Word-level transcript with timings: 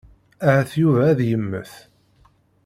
Ahat 0.47 0.71
Yuba 0.81 1.01
ad 1.11 1.19
yemmet. 1.29 1.71